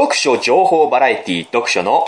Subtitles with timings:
[0.00, 2.06] 読書情報バラエティ読書の。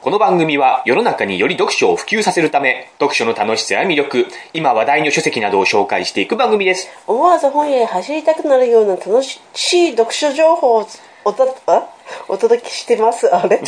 [0.00, 6.88] この番組は世の中により読書を普及させるため読書の楽しさや魅力今話題の書籍などを紹介していく番組です。
[7.08, 9.40] 思わず本屋へ走りたくなるような楽し
[9.74, 10.86] い読書情報を
[11.24, 11.34] お
[12.28, 13.26] お届けしてます。
[13.34, 13.58] あれ？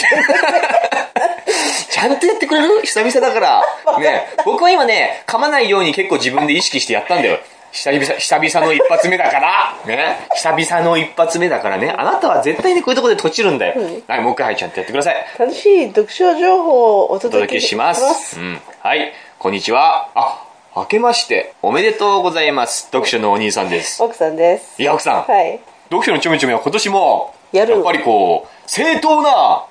[1.91, 2.81] ちゃんとやってくれる？
[2.83, 3.61] 久々だから。
[3.99, 7.39] ね僕は今ね噛まないように結構自分で意識してやったんだよ
[7.75, 18.39] 久々久々の一発目だからね久々の一発目だからねあなたは絶対にこういうところで閉じるんだよ、はいもう一回はいちゃんとやってください楽しい読書情報をおお届けします。
[18.39, 18.59] うん。
[18.81, 19.13] はい。
[19.39, 20.11] こんにちは。
[20.15, 20.45] あ、
[20.77, 22.85] 明けまして、おめでとうございます。
[22.87, 24.03] 読書のお兄さんです。
[24.03, 24.81] 奥さんです。
[24.81, 25.23] いや、奥さん。
[25.23, 25.61] はい。
[25.85, 29.65] 読書のちょめちょめは今年も、やるっぱりこう、正当な、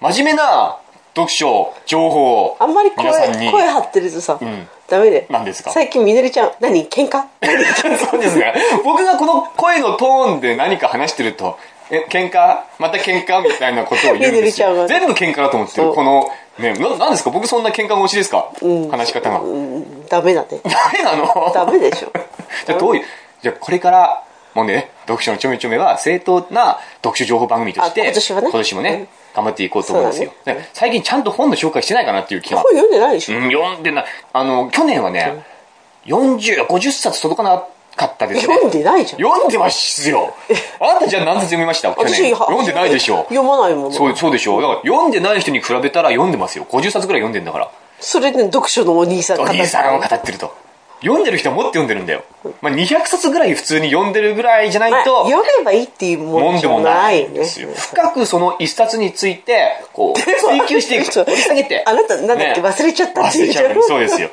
[0.00, 0.78] 真面目な
[1.14, 3.10] 読書、情報を、あんまり声。
[3.50, 5.26] 声張ってるとさ、んダメで。
[5.30, 5.70] 何ですか？
[5.70, 6.86] 最近みのりちゃん、何？
[6.88, 7.22] 喧嘩？
[8.10, 8.54] そうですね。
[8.84, 11.58] 僕がこの声のトーンで何か話してると、
[11.90, 12.58] え、喧嘩？
[12.78, 14.86] また喧嘩みたいなことを言うんですよ。
[14.88, 15.92] 全部喧嘩だと思ってる。
[15.92, 17.30] この、ね、な、なんですか？
[17.30, 18.50] 僕そんな喧嘩腰ですか、
[18.90, 19.40] 話し方が。
[19.40, 20.48] うんダメだね。
[20.64, 21.52] ダメなの？
[21.54, 22.12] ダメでしょ。
[22.66, 23.04] じゃあどういう、
[23.42, 24.22] じゃあこれから
[24.54, 29.06] もね、読書のちょめちょめは正当な読書情報番組として、あ今年はね今年もね、
[29.38, 30.32] 頑張っていこうと思いますよ。
[30.46, 32.60] ね最近ちゃんと本の紹介してないかなっていう気が。
[32.60, 33.38] 本読んでないでしょ？
[33.38, 34.04] うん、読んでない。
[34.32, 35.44] あの、去年はね、
[36.06, 37.62] 40、50冊届かな
[37.94, 38.54] かったですね。
[38.54, 39.20] 読んでないじゃん。
[39.20, 40.34] 読んでますよ。
[40.80, 41.94] あなたじゃあ何冊読みました？
[41.94, 42.32] 去年。
[42.34, 43.18] は読んでないでしょ。
[43.28, 43.92] 読まないもの。
[43.92, 44.60] そう、そうでしょ。
[44.60, 46.66] だから読んでない人に比べたら読んでますよ。
[46.68, 47.70] 50冊ぐらい読んでんだから。
[48.00, 50.52] それで読書のお兄さんお兄さんを語ってると。
[51.00, 52.24] 読んでる人はもっと読んでるんだよ。
[52.60, 57.24] まあ、200冊ぐらい普通に読んでるぐらいじゃないまあと、読めばいいっていうももんじゃなもない。
[57.24, 57.68] んですよ。
[57.74, 61.24] 深くその一冊について、こう、 追求していく。
[61.24, 61.82] 掘り下げて。
[61.86, 62.60] あなたなんだっけ？
[62.60, 63.68] ね忘れちゃったって忘れちゃう。
[63.68, 64.30] 言うじゃんそうですよ。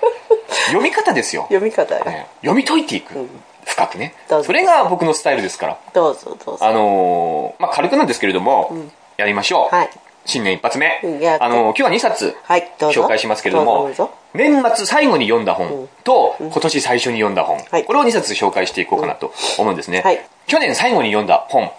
[0.67, 1.43] 読み方ですよ。
[1.49, 2.05] 読み方が。
[2.05, 3.27] ね読み解いていく。
[3.65, 5.77] 深くねそれが僕のスタイルですから。
[5.93, 6.65] どうぞどうぞ。
[6.65, 8.71] あのーまあ、軽くなんですけれども、
[9.17, 9.75] やりましょう。
[9.75, 9.89] はい。
[10.25, 10.87] 新年一発目。
[11.39, 12.35] あのー今日は2冊。
[12.79, 13.89] 紹介しますけれども
[14.33, 20.01] 年末最後に読んだ本と、今年最初に読んだ本、はいこれを2冊紹介していこうかなと思うんですね。
[20.01, 21.71] はい去年最後に読んだ本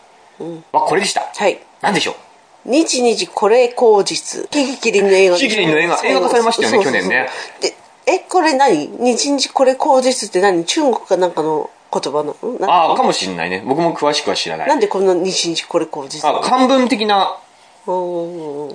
[0.72, 1.22] はこれでした。
[1.34, 1.58] はい。
[1.82, 2.70] 何でしょう？
[2.70, 4.48] 日々これ口実。
[4.50, 5.36] キキキリンの映画。
[5.36, 7.28] キキキリンの映画映画化されましたよね去年ね。
[7.60, 7.74] で、
[8.06, 8.88] え、これ何？
[8.98, 10.64] 日々これ口実って何？
[10.64, 12.36] 中国かなんかの言葉の？
[12.68, 13.62] ああ、かもしれないね。
[13.64, 14.68] 僕も詳しくは知らない。
[14.68, 17.38] なんでこんな日々これ口実あ漢文的な、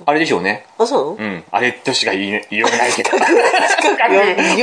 [0.06, 0.42] あれでしょう？
[0.42, 0.64] ね。
[0.78, 1.22] あ、そう？
[1.22, 1.44] うん。
[1.50, 3.10] あれとしか言え言えないけど。
[3.10, 3.22] 深く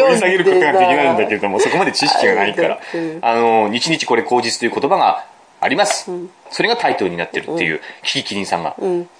[0.01, 3.19] 掘り下げることができないんだけれども、そこまで知識がないからうん。
[3.21, 5.25] あの、日々これ口実という言葉が
[5.61, 6.09] あります。
[6.51, 8.75] それがタイトルになってるっていう、キキキリンさんが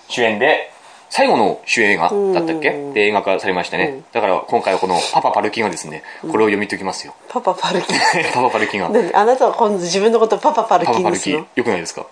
[0.08, 0.72] 主演で、
[1.12, 2.92] 最後の主演映画だったっけ？
[2.94, 4.02] で映画化されましたね。
[4.14, 7.16] だから今回はこのパパパルキがですね、これを読み解きますよ。
[7.28, 7.88] パパパルキ。
[8.32, 8.90] パパパルキが。
[8.90, 9.12] 何？
[9.16, 12.06] あなたは今度自分のことパパパルパパパルキ、よくないですか？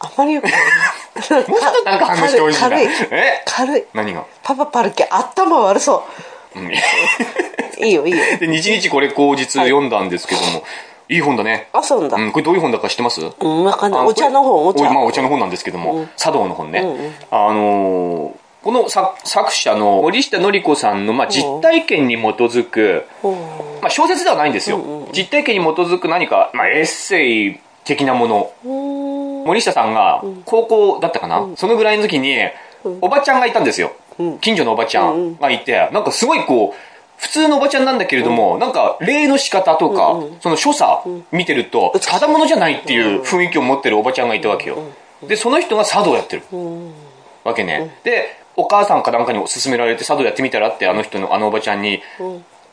[0.00, 0.52] あまりよくない。
[0.54, 0.58] も
[1.18, 2.70] うちょっとなんか反応してほしいな。
[2.70, 2.88] 軽い。
[3.10, 3.42] え？
[3.46, 3.84] 軽い。
[3.94, 4.24] 何が？
[4.42, 6.04] パパパルキ、頭悪そ
[6.56, 7.84] う。
[7.84, 8.18] いいよ、いいよ。
[8.40, 10.62] で、日々これ口実読んだんですけども、
[11.08, 11.68] いい本だね。
[11.72, 12.16] あ、そうなんだ。
[12.16, 13.20] うん、これどういう本だか知ってます？
[13.20, 14.00] うん、わかんない。
[14.00, 14.90] あお茶の本、お茶。
[14.90, 16.82] まあ、お茶の本なんですけども、茶道の本ね。
[17.30, 23.32] あのーこの作作者の森下典子さんの、まあ、実体験に基づく、うん
[23.80, 25.08] まあ、小説ではないんですよ。
[25.14, 28.50] 実体験に基づく何か、まあ、エッセイ的なもの。
[29.40, 32.36] うん森下さんが高校だったかな、そのぐらいの時に、
[33.00, 33.92] おばちゃんがいたんですよ。
[34.40, 36.78] 近所のおばちゃんがいて、なんかすごいこう、
[37.16, 44.78] 普通のおばちゃんなんだけれども、なんか礼の仕方とか、その所作見てると、ただものじゃないっていう雰囲気を持ってるおばちゃんがいたわけよ。
[45.22, 46.42] で、その人が茶道やってる。
[47.44, 47.96] わけね。
[48.04, 52.02] で、お母さんかなんかに勧められて茶道やってみたらって、あの人の、あのおばちゃんに、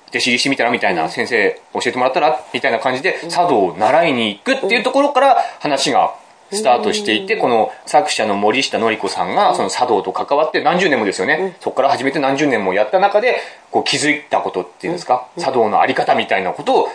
[0.09, 2.39] 弟子入りしてみたらみたいな、先生教えてもらったら？
[2.53, 6.15] みたいな感じで茶道を習いに行くっていうところから話が
[6.51, 13.37] スタートしていて、この作者の森下典子さんがその茶道と関わって何十年もですよね、そこから始めて何十年もやった中で
[13.71, 16.89] こう気づいたことっていうんですか、茶道のあり方みたいなこと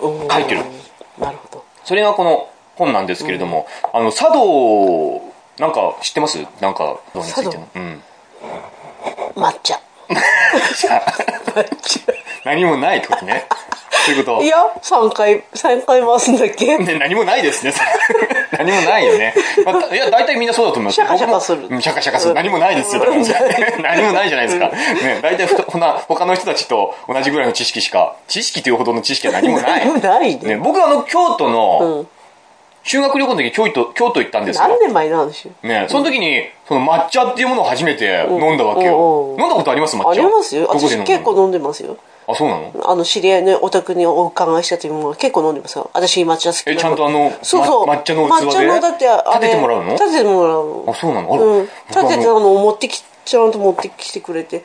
[0.00, 0.62] を書いてる。
[1.18, 1.64] なるほど。
[1.84, 5.22] それがこの本なんですけれども、あの茶道
[5.58, 6.38] なんか知ってます？
[6.60, 7.68] なんかどうについての。
[7.74, 8.02] うん。
[9.36, 9.80] 抹茶。
[12.44, 13.46] 何もないってことね。
[14.04, 14.48] そういうことい。
[14.48, 16.76] や、3回、三回回すんだっけ？
[16.76, 17.72] ね、何もないですね。
[18.58, 19.34] 何もないよね。
[19.64, 21.06] まあたいや、大体みんなそうだと思いますよ。
[21.06, 22.34] シャカシャカするシャカシャカする。
[22.34, 23.02] 何もないですよ。
[23.82, 24.66] 何もないじゃないですか。
[24.68, 30.00] ね、大体ほな他の人たちと同じぐらいの知識しか、知識というほどの知識は何もない。
[30.00, 30.40] ないね。
[30.42, 32.04] ね、僕あの、京都の、
[32.84, 34.68] 修学旅行の時京都京都行ったんですよ。
[34.68, 39.34] 何年前の話ねその時にその抹茶っていうものを初めて飲んだわけよ。
[39.38, 39.96] 飲んだことあります？
[39.96, 40.10] 抹茶。
[40.10, 40.68] ありますよ。
[40.68, 41.96] 私結構飲んでますよ。
[42.28, 42.90] あそうなの？
[42.90, 45.90] あの知り合いのお宅にお伺いした時も結構飲んでますよ。
[45.94, 47.86] 私抹茶好きえなちゃんとあのそうそう。
[47.86, 49.92] ま抹茶の器で抹茶のだってあれ立ててもらうの？
[49.92, 50.84] 立ててもらうの。
[50.88, 51.34] あそうなの？
[51.34, 51.42] あら。
[51.42, 51.62] うん。
[51.62, 54.64] 立ててあの持ってきちゃんと持ってきてくれて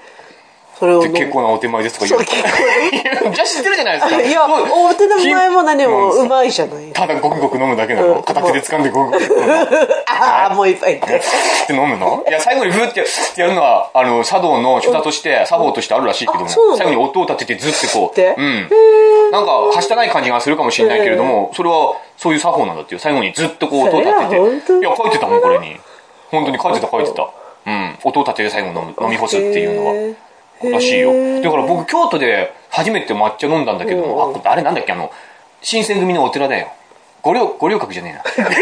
[0.79, 3.33] それを結構なお手前ですとか言う。
[3.35, 4.21] じゃあ知ってるじゃないですか。
[4.21, 6.85] いやお手の前も何も金うまいじゃない。
[6.93, 8.23] ただゴクゴク飲むだけなの、うん。
[8.23, 9.53] 片手で掴んでゴクゴク飲むの。
[10.07, 12.23] ああもういっぱいいって飲むの？
[12.27, 13.03] いや、最後にフーって
[13.41, 18.69] やるのは、あの、茶道の所作として、作法としてあるらしいけども、最後に音を立ててずってこう、でうん。
[19.31, 23.01] なんか、はしたない感じがするかもしれないけれども、それは、そういう作法なんだっていう。
[23.01, 24.35] 最後にずっとこう、音を立てて。
[24.35, 25.77] いや、書いてたもん、これに。
[26.31, 27.27] 本当に書いてた、書いてた。
[27.67, 27.97] うん。
[28.03, 30.15] 音を立てて最後飲む、飲み干すっていうのは。
[30.67, 35.11] らしいよだから僕、京都で初めて抹茶飲んだんだけども、あ、あれなんだっけ、あの、
[35.61, 36.71] 新選組のお寺だよ。
[37.21, 38.49] 五稜、五稜郭じゃねえな。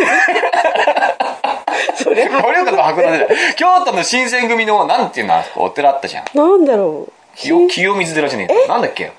[1.96, 3.28] それ五稜郭は函館だよ。
[3.56, 6.26] 京都の新選組の、なんていうの、お寺あったじゃん。
[6.34, 8.74] なんだろう清清水寺じゃねえか。
[8.74, 9.12] なんだっけ？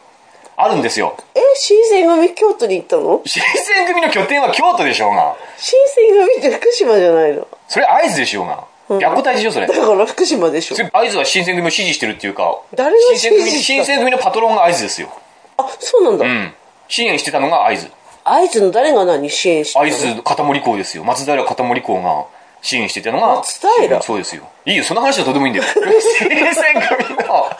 [0.56, 1.14] あるんですよ。
[1.36, 3.20] え新選組京都に行ったの？
[3.24, 5.36] 新選組の拠点は京都でしょうが。
[5.56, 7.46] 新選組って福島じゃないの？
[7.68, 8.64] それ会津でしょうが。
[8.88, 9.66] 白虎隊でしょ、それ。
[9.66, 15.10] だから福島でしょ会津は新選組を支持してるっていうか、誰が新選組、新選組のパトロンが会津ですよ。
[15.58, 16.52] あそうなんだ、うん。
[16.88, 17.90] 支援してたのが会津。
[18.24, 19.28] 会津の誰が何？
[19.28, 19.86] 支援してたの？
[19.86, 21.04] 会津片森港ですよ。
[21.04, 22.26] 松平片森港が
[22.62, 23.36] 支援してたのが。
[23.36, 24.02] 松平？
[24.02, 24.48] そうですよ。
[24.64, 25.66] いいよ、その話はどうでもいいんだよ。
[26.00, 27.50] 新選組の。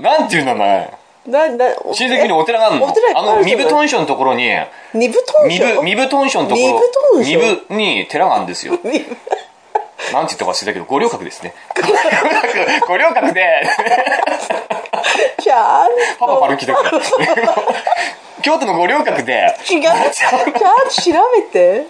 [0.18, 1.01] なんていうんだね。
[1.26, 2.86] なな新選組にお寺があるの？
[2.86, 3.64] お寺あの、あるじゃない？
[3.64, 4.48] 身分トンションのところに、
[4.94, 7.40] 二部トン身分、身分トンションのところ、身分トンション？
[7.40, 8.72] 身分に寺があるんですよ。
[8.72, 11.54] なんて言ったか忘れたけど、五稜郭ですね。
[12.88, 13.62] 五稜郭、で、
[15.40, 16.90] ちゃんパパパルキだから。
[18.42, 19.82] 京都の五稜郭で、違う。
[19.82, 21.86] ちゃんと調べて。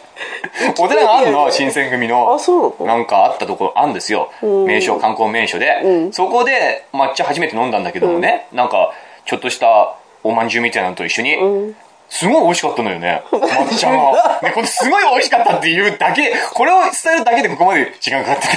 [0.78, 2.34] お寺があるの、新選組の。
[2.34, 4.30] あそうなんかあったところあるんですよ。
[4.42, 6.10] 名所、観光名所で。
[6.12, 8.92] そこで抹茶初めて飲んだんだけどもね、なんか、
[9.26, 11.36] ちょっとしたおまんじゅうみたいなのと一緒に、
[12.08, 13.22] すごい美味しかったのよね。
[13.30, 14.40] 抹茶が。
[14.42, 18.48] ね、これすごい美味しかったっていうだけ、これを伝えるだけでここまで時間かかった。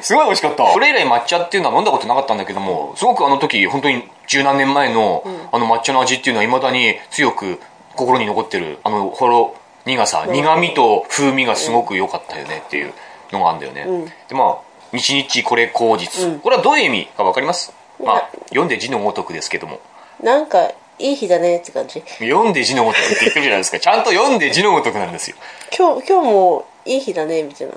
[0.02, 0.72] すごい美味しかった。
[0.72, 5.22] それ以来抹茶っていうのは飲んだことなかったんだけども、すごくあの時、本当に十何年前の、
[5.52, 7.60] あの抹茶の味っていうのは未だに強く
[7.96, 8.78] 心に残ってる。
[8.84, 9.54] あの、ほろ
[9.86, 12.92] 苦さ、苦味と風味がすごく良かったよねっていう
[13.32, 14.12] のがあるんだよね。
[14.28, 14.58] で、ま
[14.92, 16.40] あ、日々これ口実。
[16.42, 17.72] これはどういう意味かわかります？
[18.04, 19.80] まあ、読んで字のごとくですけども。
[20.22, 23.78] なんかいい日だねって感じ読んで字のごとくって言ってるじゃないですか。
[23.78, 25.36] ちゃんと読んで字のごとくなんですよ。
[25.76, 27.74] 今日今日もいい日だねみたいな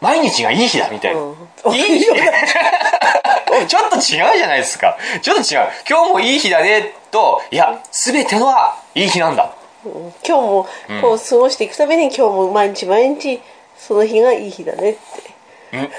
[0.00, 1.20] 毎日がいい日だみたいな。
[1.20, 1.36] うん
[1.74, 2.06] いい日
[3.68, 4.98] ちょっと違うじゃないですか。
[5.20, 5.68] ちょっと違う。
[5.88, 9.52] 今日もいい日だねと、いや、すべてのはいい日なんだ。
[9.84, 10.66] 今日も
[11.00, 13.40] こう過ごしていくために今日も毎日毎日
[13.76, 15.90] その日がいい日だねって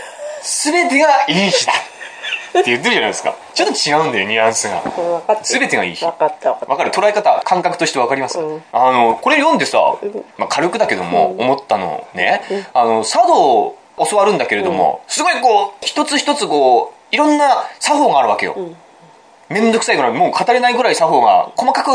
[0.41, 1.73] すべてがいい日だ。
[2.61, 3.35] って言ってるじゃないですか。
[3.53, 4.81] ちょっと違うんだよ、ニュアンスが。
[5.43, 5.95] 全てがいい。
[5.95, 6.91] 日分かった分かる。
[6.91, 8.63] 捉え方、感覚としてわかります、うん。
[8.71, 9.95] あの、これ読んでさ、
[10.37, 12.41] まあ、軽くだけども、思ったのね、
[12.73, 13.77] あの、茶道を
[14.09, 18.55] 教わるんだけれども、すごいこう、一つ一つこう、いろんな作法があるわけよ。
[19.49, 21.91] めんどくさいぐらい、もう語れないぐらい作法が細かく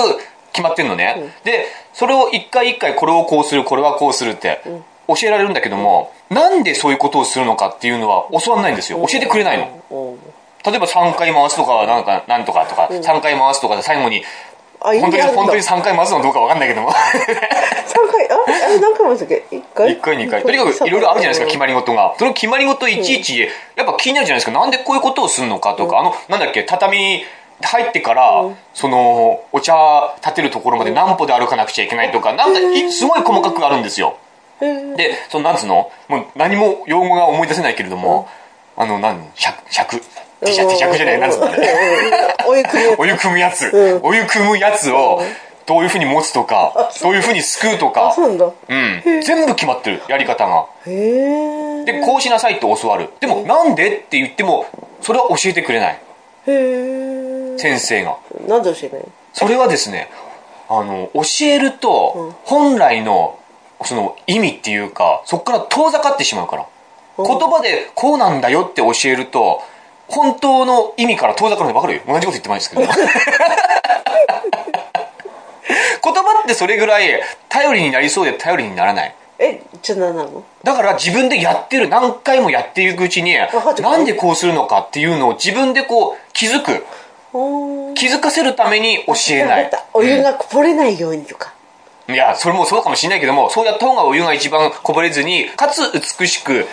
[0.52, 1.32] 決まってんのね。
[1.44, 4.60] で、それを一回一回これをこうする、これはこうするって、
[5.08, 8.98] 教えられるんだけども、なんでそういうことをするのかっていうのは教わらないんですよ。
[9.08, 10.16] 教えてくれないの。
[10.64, 14.22] 例えば3回回すとか、なんか、なんとかとか、3回回すとかで最後に、
[14.80, 16.92] 本当に、本当に3回回すのかどうかわかんないけども。
[17.86, 19.44] 三回ああれ何回もしたっけ？
[19.50, 20.42] 一回？1回、2回。
[20.42, 22.14] とにかくいろいろあるじゃないですか、決まり事が。
[22.18, 23.40] その決まり事いちいち、
[23.76, 24.52] やっぱ気になるじゃないですか。
[24.52, 27.24] なんでこういうことをするのかとか、あの、なんだっけ、畳
[27.60, 28.44] 入ってから、
[28.74, 34.16] その、お茶立てるところまで何歩で歩かなくちゃいけないとか、なんかい、すごい細かくあるんですよ。
[34.60, 35.90] で、その、なんつうの？
[36.08, 38.28] もう何も用語が思い出せないけれども、
[38.76, 40.00] あの、なん、尺、尺、
[40.40, 41.56] 手尺、手尺じゃない、なんつうのね。
[42.46, 42.68] お湯く
[42.98, 45.22] お湯汲むやつ、お湯汲むやつを
[45.66, 48.14] どういうふうに持つとか、どういうふうにすくうとか
[48.68, 54.66] うん、全部決まってるやり方がでこうしなさいって教わるでもなんでって言っても
[55.02, 56.00] それは教えてくれない
[57.58, 58.16] 先生が
[58.46, 59.04] なんで教えない
[59.34, 60.08] それはですね
[60.70, 63.38] あの教えると本来の
[63.84, 66.66] その意味っていうかそこから遠ざかってしまうから
[67.18, 69.62] 言葉でこうなんだよって教えると
[70.08, 72.82] 本当の意味から遠ざかるの分かるよ同じこと言ってないですけど。
[76.02, 79.14] 言葉ってそれぐらい頼りになりそうで頼りにならない。
[79.38, 80.42] えじゃあ何なの？
[80.64, 86.84] だから自分でやってる何回もやっていくうちになんでこうするのかっていうのを自分でこう気づく。
[87.94, 89.70] 気づかせるために教えない。
[89.92, 91.52] お湯がこぼれないようにとか、
[92.08, 96.66] いやそれもそうかもしれないけどもそうやった方がお湯が一番こぼれずにかつ美しく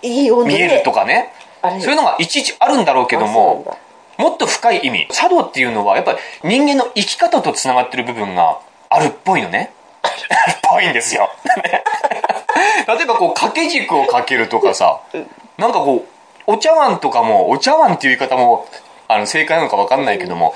[0.00, 1.32] 見えるとかね
[1.80, 3.78] そういうのがいちいちあるんだろうけども
[4.18, 5.08] もっと深い意味。
[5.10, 9.72] 茶道っていうのはやっぱり人間の生き方とつながってる部分があるっぽいのね。
[10.02, 10.14] ある。
[10.54, 11.30] っぽいんですよ。
[11.56, 11.82] ね
[12.86, 15.00] 例えばこう掛け軸をかけるとかさ
[15.56, 16.14] なんかこう
[16.46, 18.66] お茶碗とかもお茶碗っていう言い方も
[19.08, 20.54] あの正解なのか分かんないけども、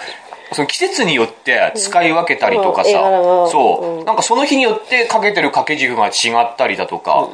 [0.52, 2.90] その季節によって使い分けたりとかさ、
[3.50, 4.04] そう、うん。
[4.04, 6.10] なんかその日によってかけてる掛け軸が違
[6.44, 7.28] ったりだとか、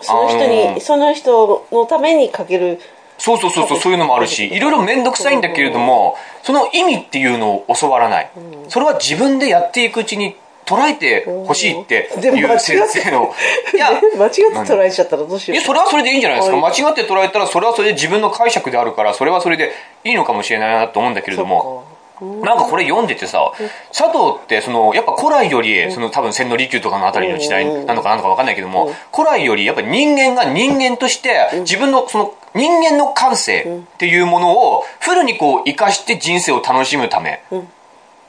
[0.00, 2.80] その人に、その人のためにかける
[3.18, 8.30] そうそうそうそうそういうのもあるしいろいろ面倒くさいんだけれどもその意味っていうのを教わらない。
[8.68, 13.34] それは自分でやっていくうちに捉えてほしいっていう先生の
[13.74, 15.56] いや間違って捉えちゃったらどうしよう。
[15.56, 16.56] いやそれはそれでいいんじゃないですか。
[16.56, 19.72] は間違って捉えたらそれはそれで自分の解釈であるからそれはそれで
[20.04, 21.84] いいのかもしれないなと思うんだけれども
[22.20, 23.52] なんかこれ読んでてさ
[23.92, 37.42] 茶道ってそのやっぱ古来よりその多分千利休とかのあたりの時代なのかなんのか分かんないけども古来よりやっぱ人間が人間として自分のその人間の感性っていうものをフルにこう生かして人生を楽しむため。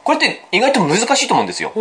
[0.03, 1.71] これって意外と難しいと思うんですよ。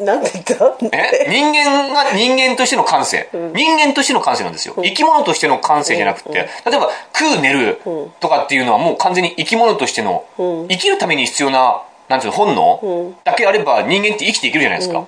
[0.00, 0.76] なんて言った？
[0.92, 1.26] え？
[1.28, 7.80] 人間が人間としての感性、人間としての感性なんですよ、生き物としての感性じゃなくて、例えば食う寝る
[8.20, 10.24] とかっていうのはもう完全に生き物としての、
[10.68, 15.06] 生きるために必要ななんていうの本能だけあれば人間って生きていけるじゃないですか、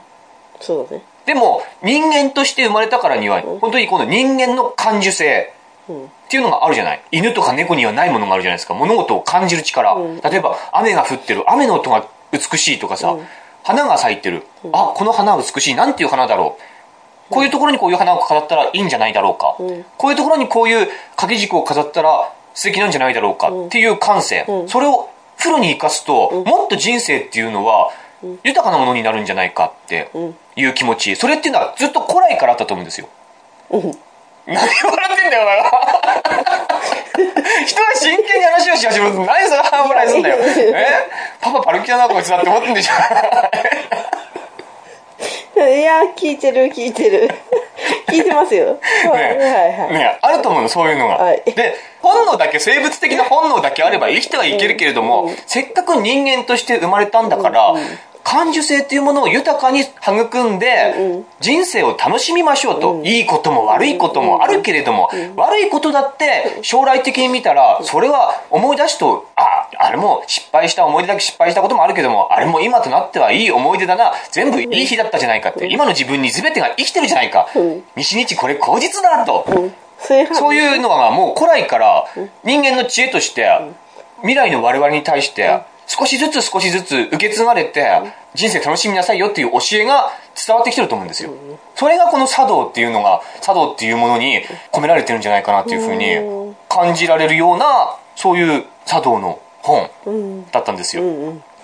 [0.61, 1.02] そうだね。
[1.26, 5.52] でも人間として生まれたからには本当にこの人間の感受性
[5.90, 7.02] っていうのがあるじゃない。
[7.11, 8.75] 犬とか猫にはないものがあるじゃないですか。
[8.75, 11.44] 物事を感じる力、例えば雨が降ってる。
[11.50, 13.16] 雨の音が美しいとかさ、
[13.68, 15.75] 花が咲いてる、あこの花は美しい。
[15.75, 17.34] なんていう花だろう。
[17.34, 19.56] こういうところにこういう花を飾ったらいいんじゃないだろうか、
[19.98, 23.50] こういうところにこういう掛け軸を飾ったら素敵なんじゃないだろうか。
[23.66, 27.90] っていう感性、それをフルに生かすと、もっと人生っていうのは
[28.42, 30.10] 豊かなものになるんじゃないかって
[30.56, 31.14] いう気持ち。
[31.16, 33.08] それっていうのはずっと古来からあったと思うんですよ、
[34.48, 34.70] 何笑
[35.12, 35.70] ってんだよお前は。
[37.66, 39.12] 人が真剣に話をし始める。
[39.12, 40.36] と何それ半笑いすんだよ。
[40.40, 40.86] え？
[41.40, 42.92] パパパルキだなこいつだって思ってんでしょ。
[45.60, 47.28] いや聞いてる聞いてる。
[48.08, 48.78] 聞いて ますよ。
[49.10, 49.92] はいはいはい。
[49.92, 51.42] ねあると思うのそういうのが、はい。
[51.44, 57.74] で本能だけ生物的な本能だけあれば生きてはいけるけれども、せっかく人間として生まれたんだから、
[58.25, 74.12] 感受性っていうものを豊かに育んで、人生を楽しみましょうと、いいことも悪いこともあるけれども、悪いことだって将来的に見たらそれは思い出すとああれも失敗した思い出だけ失敗したこともあるけどもあれも今となってはいい思い出だな。
[74.30, 77.48] 全部いい日だったじゃないかって今の自分に全てが生きてるじゃないか。
[77.96, 79.44] 日々これ口実だと。
[80.00, 82.06] そういうそういうのがもう古来から
[82.44, 83.48] 人間の知恵として
[84.20, 87.88] 未来の我々に対して少しずつ少しずつ受け継がれて
[88.35, 91.33] 人生楽しみなさいよっていう教えが伝わってきてると思うんですよ。
[91.75, 101.02] それがこの茶道っていうのが茶道っていうものに込められてるんじゃないかなっていうふうに感じられるようなそういう茶道の本だったんですよ。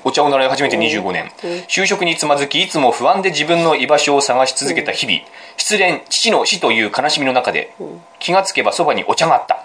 [0.07, 1.31] お茶を習い始めて25年、
[1.67, 5.21] 就職につまずきいつも不安で自分の居場所を探し続けた日々、
[5.57, 7.75] 失恋父の死という悲しみの中で、
[8.19, 9.65] 気がつけばそばにお茶があった、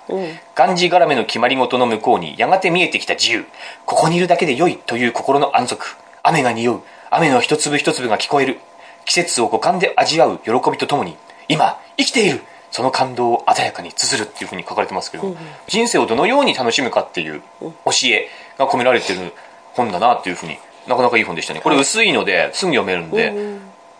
[0.55, 3.45] がんじがらめの決まり事の向こうにやがて見えてきた自由。
[3.85, 5.97] ここにいるだけで良いという心の安息。
[6.23, 6.81] 雨が匂う。
[7.09, 8.59] 雨の一粒一粒が聞こえる。
[9.03, 11.17] 季節を五感で味わう喜びとともに。
[11.49, 12.41] 今生きている。
[12.71, 15.35] その感動を鮮やかに綴るっていうふうに書かれてますけど、
[15.67, 17.71] 人生をどのように楽しむかっていう教
[18.05, 19.33] えが込められてる
[19.75, 20.57] 本だなっていうふうに
[20.87, 21.61] なかなかいい本でしたね。
[21.61, 23.33] これ薄いのですぐ読めるんで、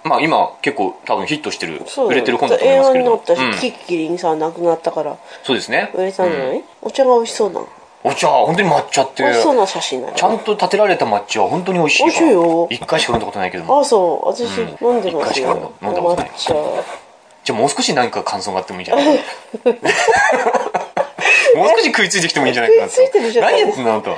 [0.03, 3.59] まあ今結構多分ヒットしてる売れてる本だと思いますけれど映画になったし、うん。
[3.59, 5.17] キッキリンさん亡くなったから。
[5.43, 5.91] そうですね。
[5.93, 7.61] 売れたんじゃない、お茶が美味しそうな。
[8.03, 12.67] お茶本当に抹茶って美味しそうな写真だよちゃんと立てられた抹茶は本当に美味しいわ美味しいよ。
[12.71, 13.81] 一回しか飲んだことないけども。
[13.81, 14.27] あそう。
[14.29, 14.93] 私、うん。
[14.95, 16.29] 飲んでます一回しかよ飲んだことない。
[16.29, 16.53] 抹茶。
[17.43, 19.23] じゃあもう少し何か感想があってもいいんじゃないか
[19.65, 19.71] な。
[21.55, 24.11] もう少し食いついてきてもいいんじゃないかなついてるじゃない何やってんのあなた。
[24.11, 24.17] は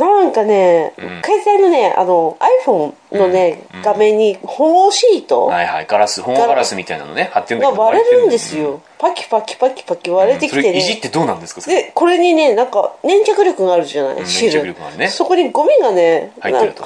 [0.00, 5.86] なんかね、携帯のねあの iPhone のね、画面に保護シートはいはい。
[5.86, 15.08] ガラス保護ガラスみたいなのね貼ってるんだがけど割れるんです割よ、パキパキパキパキ割れてきてそれいじっね、てどうなんですかでこれにねなんか粘着力があるじゃない、ん汁粘着力があるね。
[15.08, 16.84] そこにゴミがね入ってると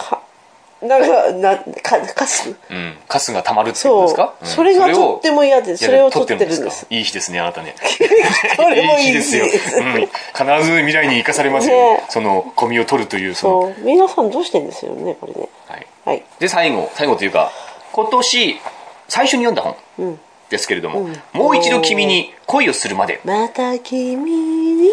[0.86, 2.96] なんかなんかなかかすうん。
[3.08, 4.34] カスが溜まるってことそう、ですか？
[4.42, 4.46] ん。
[4.46, 6.86] それがとっても嫌でそれを取ってるんやですか？
[6.90, 7.74] いい日ですねあなたね。
[8.56, 9.36] これもいい日です。
[9.36, 12.04] よ、うん、必ず未来に生かされますよ、ね。
[12.08, 13.62] そのゴミを取るというその。
[13.62, 13.74] そう。
[13.84, 15.48] 皆さんどうしてんですよねこれね。
[15.68, 15.86] はい。
[16.04, 16.22] はい。
[16.38, 17.50] で最後最後というか
[17.92, 18.60] 今年
[19.08, 20.18] 最初に読んだ本
[20.50, 23.20] ですけれども、もう一度君に恋をするまで。
[23.24, 24.90] また君に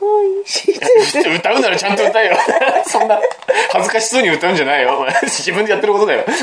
[0.00, 0.78] 恋知っ
[1.12, 2.36] てる歌うならちゃんと歌えよ。
[2.86, 3.20] そんな
[3.72, 5.06] 恥ずかしそうに歌うんじゃないよ。
[5.22, 6.24] 自分でやってることだよ。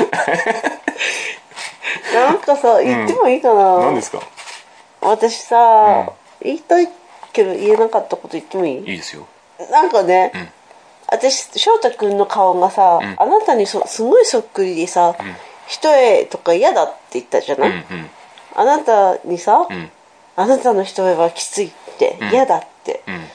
[2.14, 4.20] なんかさ言ってもいいかな、何ですか？
[5.00, 6.12] 私さ、
[6.42, 6.88] 言いたい
[7.32, 8.78] けど言えなかったこと言ってもいい？
[8.78, 9.26] いいですよ。
[9.70, 10.52] なんかね、ん。
[11.10, 13.16] 私翔太君の顔がさ、ん。
[13.18, 15.14] あなたにそすごいそっくりでさ、
[15.66, 18.10] 一重とか嫌だって言ったじゃない、うんうん。
[18.54, 19.90] あなたにさ、ん。
[20.36, 23.28] あなたの一重はきついって、嫌だって、うん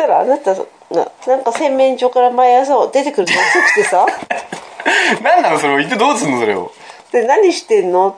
[0.00, 0.64] たらあなたが
[1.26, 4.06] なんか洗面所から毎朝出てくるの遅くてさ。
[5.22, 5.76] 何なのそれを。
[5.76, 6.72] 言ってどうすんのそれを。
[7.12, 8.14] で何してんのっ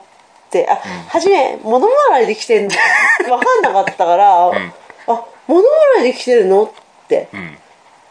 [0.49, 0.67] て。
[0.69, 2.69] あ、初め物もらいで来てんの。
[3.25, 4.73] 分かんなかったから、ん。
[5.07, 6.69] あ物もらいで来てるのっ
[7.07, 7.57] て、うん。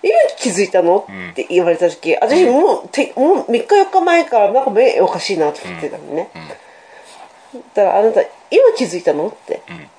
[0.03, 1.31] 今気づいたの、ん。
[1.31, 6.29] って言われた時私もうてもう3日4日前からなんか目おかしいなって言ってたのね、
[7.75, 9.29] だからあなた今気づいたの？
[9.29, 9.91] って、ん。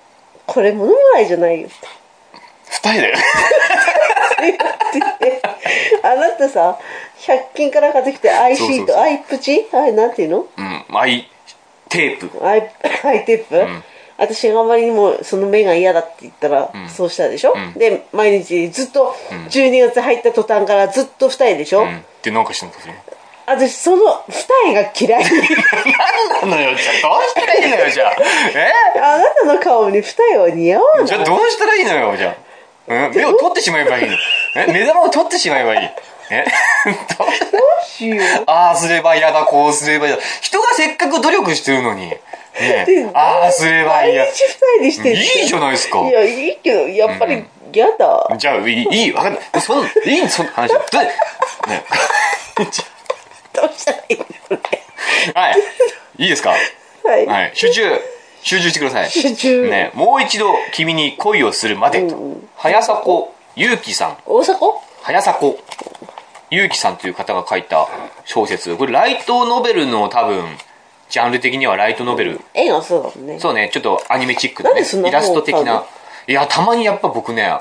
[0.45, 1.87] これ物もらいじゃないよって
[2.81, 3.17] 二重だよ
[6.03, 6.77] あなたさ
[7.19, 8.97] 100均から買ってきてアイシートそうそうそう。
[8.97, 9.67] アイプチ？
[9.71, 10.47] あれなんていうの？
[10.57, 11.29] うんアイ
[11.89, 12.45] テープ。
[12.45, 12.69] アイ
[13.05, 13.83] アイテープ、ん。
[14.17, 17.73] 私があまりにもその目が嫌だって言ったら、そうしたでしょ、ん。
[17.73, 19.15] で毎日ずっと
[19.49, 22.03] 12月入った途端からずっと二重でしょ、うん。
[22.21, 22.93] でなんかしたのかそれ
[23.45, 25.23] 私その二重が嫌い。
[26.41, 27.15] 何なのよじゃあ。
[27.15, 28.11] どうしたらいいのよじゃあ。
[28.55, 28.71] え？
[28.99, 31.07] あなたの顔に二重は似合わない。
[31.07, 32.35] じゃあどうしたらいいのよじゃあ、
[32.87, 34.17] うん、目を取ってしまえばいいの。
[34.55, 34.67] え？
[34.71, 35.89] 目玉を取ってしまえばいい。
[36.31, 36.45] え？
[36.85, 38.43] どうどうしよう。
[38.47, 40.21] ああすれば嫌だこうすれば嫌だ。
[40.41, 42.07] 人がせっかく努力してるのに。
[42.07, 42.19] ね
[42.85, 44.25] でああすれば嫌。
[44.25, 44.31] いい
[44.91, 45.99] じゃないですか。
[46.07, 49.43] いやいいけどやっぱり嫌だ、じゃあいいいいわかんない。
[49.61, 49.87] そんい
[50.23, 50.69] いそんな話。
[50.73, 51.01] ど う
[51.69, 51.83] ね
[52.57, 52.63] ど
[53.63, 54.25] うしたらいいの
[55.41, 55.55] はい。
[56.17, 56.53] いいですか？
[57.03, 57.51] はい、はい。
[57.55, 57.99] 集中
[58.43, 59.09] 集中してください。
[59.09, 59.69] 集中。
[59.69, 62.15] ねもう一度君に恋をするまでと。
[62.57, 64.17] 早迫ゆうきさん。
[64.25, 64.57] 大阪
[65.01, 65.57] 早迫
[66.51, 67.87] ゆうきさんという方が書いた
[68.25, 68.75] 小説。
[68.75, 70.45] これライトノベルの多分
[71.09, 72.41] ジャンル的にはライトノベル。
[72.53, 73.39] 絵がそうだもんね。
[73.39, 73.69] そうね。
[73.73, 75.85] ちょっとアニメチックなねイラスト的な。
[76.27, 77.51] いやたまにやっぱ僕ね、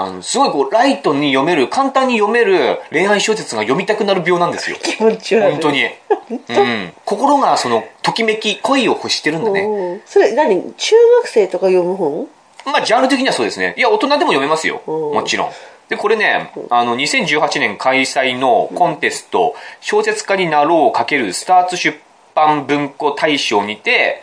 [0.00, 4.76] あのすごいこうライトに読める簡単に読める恋愛小説が読みたくなる病なんですよ。
[4.80, 5.50] 気持ち悪い。
[5.50, 9.62] 本当に、うん、心がそのときめき恋を欲してるんだね。
[9.62, 10.72] うんそれ何？
[10.74, 12.28] 中学生とか読む本？
[12.64, 13.74] まあジャンル的にはそうですね。
[13.76, 14.82] いや大人でも読めますよ。
[14.86, 15.50] もちろん。
[15.88, 21.98] でこれねあの2018年開催のコンテスト「小説家になろう×スターツ出
[22.36, 24.22] 版文庫大賞」にて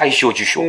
[0.00, 0.62] 大賞受賞。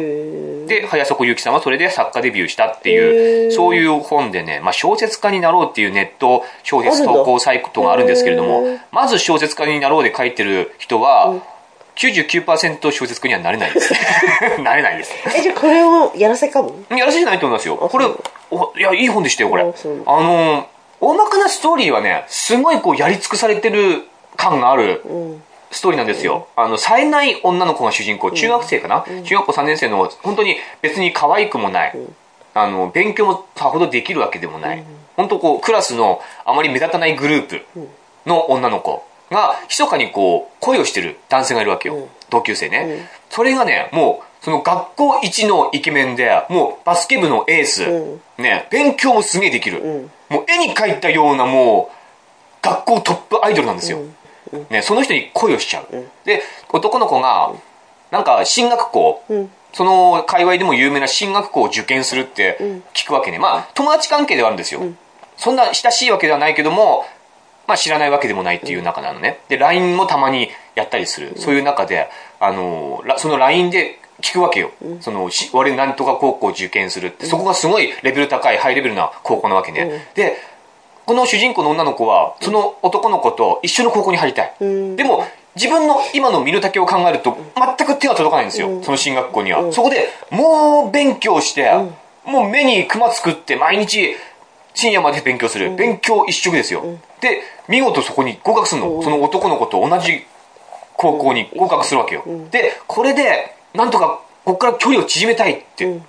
[0.68, 3.56] で早迫ゆきさんはそれで作家デビューしたってへいうー。
[3.56, 11.42] そういう本でね、まあ、小説家になろうっていうネット小説投稿サイトがあるんですけれどもまず小説家になろうで書いてる人は
[11.96, 13.74] 99%小説家にはなれない。
[13.74, 13.94] で す
[14.62, 15.14] なれないです。
[15.38, 17.78] えじゃあこれをやらせかもやらせじゃないと思いますよ。
[17.78, 18.06] これ
[18.50, 19.64] おいやいい本でしたよこれ。
[19.64, 20.68] あの
[21.00, 24.04] 大まかなストーリーはねすごいこうやり尽くされてる
[24.36, 25.02] 感がある。
[25.06, 26.48] うんストーリーなんですよ。
[26.56, 31.98] あの、冴えない女の子が主人公、中学生かな、中学校3年生の、本当に別に可愛くもない。
[32.54, 34.84] あの、勉強もさほどできるわけでもない。
[35.16, 37.62] 本当こう、クラスのあまり目立たないグループ
[38.26, 42.08] の女の子が、密かにこう、恋をしてる男性がいるわけよ。
[42.30, 43.10] 同級生ね。
[43.30, 49.80] それがね、もう、その学校一のイケメンで、もうバスケ部のエース、うんね、勉強もすげえできる。
[49.80, 51.96] んもう絵に描いたようなもう、
[52.62, 54.00] 学校トップアイドルなんですよ。
[54.70, 55.86] ね、その人に恋をしちゃう。
[56.26, 57.54] で、男の子が、
[58.12, 62.58] なんか進学校、んその界隈でも有名な進学校を受験するって
[62.94, 63.40] 聞くわけね。
[63.40, 64.82] まあ、友達関係ではあるんですよ。
[65.38, 67.06] そんな親しいわけではないけども、
[67.68, 69.40] まあ知らないわけでもないっていう中なのね。
[69.48, 71.34] で、LINE もたまにやったりする。
[71.38, 72.10] そういう中で、
[72.40, 74.72] あの、らその LINE で聞くわけよ。
[75.00, 77.26] その、し俺なんとか高校受験するって。
[77.26, 80.08] そこがすごいレベル高い、ハイレベルな高校なわけね。
[80.16, 80.38] で、
[81.12, 84.64] この主人公の女の子は、その男の子と一緒の高校に入りたい。
[84.64, 88.82] んでも、自分の今の身の丈を考えると、全く手が届かないんですよ。
[88.82, 89.74] その進学校には。
[89.74, 91.70] そこで、もう勉強して、
[92.24, 94.16] もう目にクマ作って、毎日、
[94.74, 95.76] 深夜まで勉強する。
[95.76, 96.82] 勉強一色ですよ。
[97.20, 99.04] で、見事そこに合格するの。
[99.04, 100.26] その男の子と同じ
[100.96, 102.24] 高校に合格するわけよ。
[102.52, 106.00] で、これで、なんとか、ここから距離を縮めたいって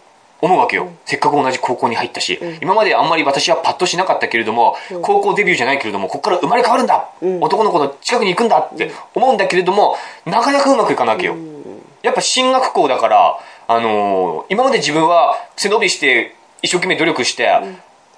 [0.42, 0.88] 思うわけよ。
[1.04, 7.08] せっかく同じ高校に入ったし、今まであんまり私はパッとしなかったけれども、高校デビューじゃないけれども、ここから生まれ変わるんだ、
[7.40, 11.36] 男の子の近くに行くんだって思うんだけれども、なかなかうまくいかないわけよ。
[12.02, 17.48] やっぱ進学校だから、あのー今まで自分は背伸びして、一生懸命努力して、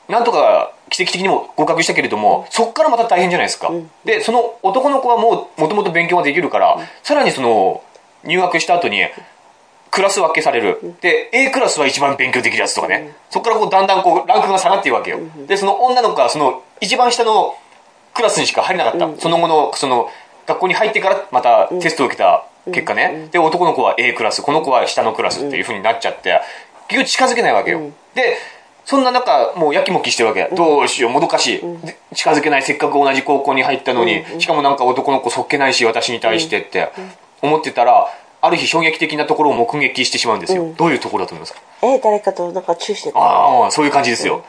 [0.09, 3.71] なんとか奇跡的にも合格したけれども、そっからまた大変じゃないですか。
[4.05, 7.83] で、その男の子はもう、もともと勉強ができるから、さらにその、
[8.25, 9.03] 入学した後に、
[9.95, 10.97] クラス分けされる。
[11.01, 13.15] で、A クラスは一番勉強できるやつとかね。
[13.31, 15.21] そこからこうだんだんこうランクが下がっていくわけよ。
[15.47, 17.55] で、その女の子はその一番下の
[18.13, 19.21] クラスにしか入れなかった。
[19.21, 20.11] その後の、その、
[20.47, 23.29] 学校に入ってからまたテストを受けた結果ね。
[23.31, 26.41] で、男の子は A クラス、この子は下のクラスっていう風になっちゃって、
[26.89, 27.81] 結局近づけないわけよ。
[28.17, 28.37] で、
[28.85, 30.49] そんな中、もうやきもきしてるわけ。
[30.57, 31.87] どうしよう、もどかしい。
[31.87, 36.91] で近づけない、せっかく同じ高校に入ったのに、しかもなんか男の子そっけないし、私に対してって
[37.43, 38.11] 思ってたら、
[38.45, 40.73] ある日衝撃的なところを目撃してしまうんですよ。
[40.77, 41.61] どういうところだと思いますか？
[41.83, 44.45] え誰かとなんかチューしてたああ、そういう感じですよ。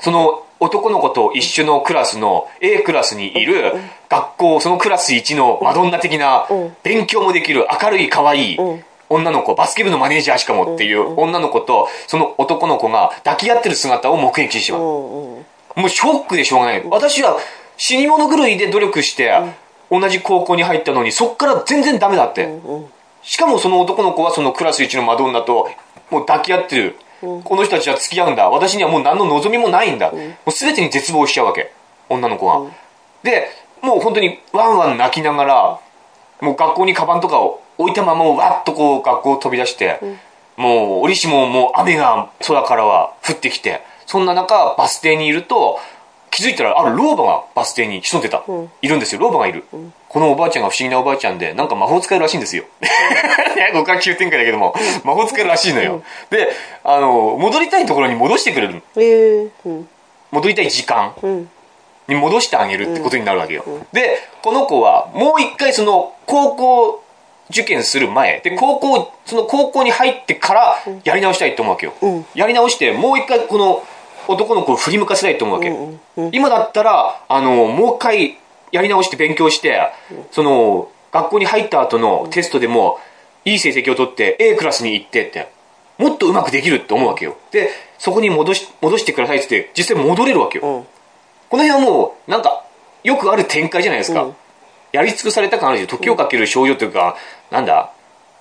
[0.00, 3.72] その男の子と一緒のクラスの A クラスにいる
[4.08, 6.46] 学校、そのクラス1のマドンナ的な
[6.82, 8.58] 勉強もできる明るい可愛い
[9.08, 14.80] 女の子、バスケ部のマネージャーしかもっていう女の子とその男の子が抱き合ってる姿を目撃してしまう。
[14.80, 15.44] も
[15.84, 16.82] うショックでしょうがない。
[16.88, 17.36] 私は
[17.76, 19.38] 死に物狂いで努力して
[19.90, 22.48] 同じ高校に入ったのにそっから全然ダメだって。
[23.22, 25.68] しかもその男の子はそのクラス1のマドンナと
[26.10, 26.96] もう抱き合ってる。
[27.20, 28.48] この人たちは付き合うんだ。
[28.50, 30.12] 私にはもう何の望みもないんだ。
[30.12, 31.72] もう全てに絶望しちゃうわけ。
[32.08, 32.70] 女の子が。
[33.22, 33.48] で、
[33.82, 35.80] もう本当にワンワン泣きながら、
[36.40, 40.00] もう学校にカバンとかを置いたままわっとこう学校を飛び出して、
[40.56, 45.80] もう折しももう雨が空からは降ってきて、そんな中バス停にいると、
[46.30, 48.44] 気づいたらある老婆がバス停に潜んでた。
[48.82, 49.20] いるんですよ。
[49.20, 49.64] 老婆がいる。
[50.16, 52.64] このおばあちゃんが不思議なおばあちゃんで、なんか魔法使えるらしいんですよ。
[52.80, 52.88] ね
[53.74, 54.74] ここから急展開だけども、
[55.04, 56.02] 魔法使えるらしいのよ。
[56.30, 56.48] で、
[56.84, 58.82] あの、戻りたいところに戻してくれる。
[58.96, 59.88] えーうん
[60.30, 61.50] 戻りたい時間うん
[62.08, 63.62] に戻してあげるってことになるわけよ。
[63.92, 67.02] で、この子はもう一回その高校
[67.50, 71.92] 受験する前、で、高校、その高校に入ってからやり直したいと思うわけよ。
[72.00, 73.82] うんやり直して、もう一回この
[74.28, 75.68] 男の子を振り向かせたいと思うわけ。
[75.68, 78.38] うんうん今だったら、あの、もう一回
[78.72, 79.80] やり直して勉強して、
[80.32, 82.98] その、学校に入った後のテストでも、
[83.44, 85.48] いい成績を取って A クラスに行ってって、
[85.98, 87.36] もっとうまくできるって思うわけよ。
[87.52, 90.64] で、そこに戻し、戻してくださいって言って、実際戻れるわけよ。
[90.66, 90.86] うん
[91.48, 92.64] この辺はもう、なんか、
[93.04, 94.22] よくある展開じゃないですか。
[94.24, 94.36] うん
[94.92, 97.16] やり尽くされた感あるし、時をかける少女というか、
[97.50, 97.90] なんだ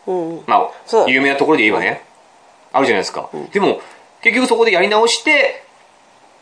[0.07, 2.01] うんまあ、有名なところで言えばね、
[2.71, 3.29] あるじゃないですか。
[3.51, 3.81] でも、
[4.21, 5.63] 結局そこでやり直して、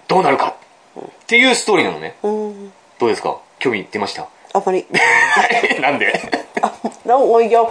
[0.07, 0.55] どうなるか
[0.99, 2.15] っていうストーリーなのね。
[2.21, 3.37] うんどうですか？
[3.63, 4.27] 興味出ました。
[4.53, 4.85] あんまり。
[5.79, 6.13] なんで？
[6.61, 6.73] あ
[7.05, 7.61] なんかいや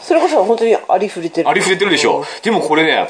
[0.00, 1.48] それこそ本当にありふれてる。
[1.48, 2.24] ありふれてるでしょ。
[2.42, 3.08] でもこれね、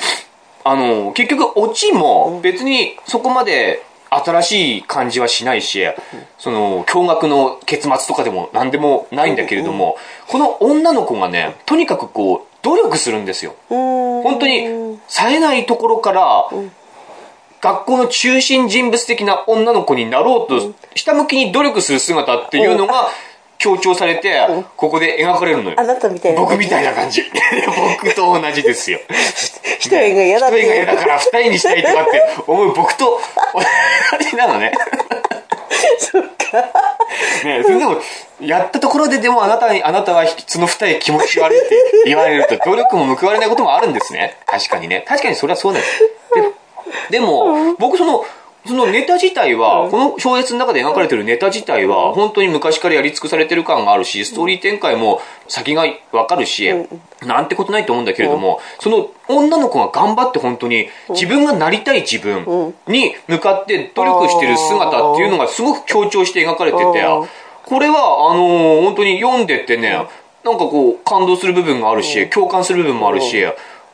[0.65, 5.83] あの、結局オチも別にそこまで新しい感じはしないし、
[6.37, 9.97] その、驚愕の結末とかでも何でもないんだけれども、
[10.29, 13.55] この女の子がね、とにかくこう、努力するんですよ。
[13.71, 14.23] うん。
[14.23, 16.49] 本当に、冴えないところから、
[17.61, 23.09] 学校の中心人物的な女の子になろうと、下向きに努力する姿っていうのが
[23.59, 24.41] 強調されて、
[24.77, 25.85] ここで描かれるのよあ。
[25.85, 27.23] なたみたいな僕みたいな感じ。
[28.01, 28.99] 僕と同じですよ。
[29.79, 33.21] 一 人が嫌だっ一人が嫌だてから二人にしたいとかって思う僕と
[33.53, 34.73] 同じなのね。
[35.99, 36.63] そっか
[37.45, 38.01] ねそれでも、
[38.41, 44.39] やったところででもあなたに、あなたはその二重気持ち悪いって言われると、努力も報われないこともあるんですね。
[44.47, 45.05] 確かにね。
[45.07, 46.10] 確かにそれはそうなんです。
[47.11, 48.25] ででも、僕その、
[48.67, 56.71] そのネタ自体は、この小説の中で描かれてるネタ自体は、本当に昔からやり尽くされてる感があるし、ストーリー展開も先がわかるし、
[57.23, 66.93] なんてことないと思うんだけれども、その女の子が頑張って本当に自分がなりたい自分に向かって努力してる姿っていうのがすごく強調して描かれててうん、
[67.65, 70.07] これは、あのー本当に読んでてね、
[70.45, 73.45] なんかこう、感動する部分があるし、共感する部分もあるし、